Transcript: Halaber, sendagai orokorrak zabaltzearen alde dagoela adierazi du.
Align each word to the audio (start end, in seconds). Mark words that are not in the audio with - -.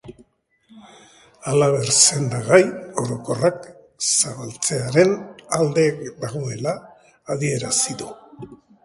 Halaber, 1.49 1.91
sendagai 2.05 2.63
orokorrak 3.01 3.67
zabaltzearen 4.15 5.13
alde 5.59 5.85
dagoela 6.25 6.75
adierazi 7.35 7.99
du. 8.01 8.11